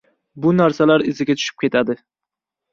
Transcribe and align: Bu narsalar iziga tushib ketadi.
Bu 0.45 0.53
narsalar 0.61 1.05
iziga 1.13 1.37
tushib 1.43 1.63
ketadi. 1.67 2.01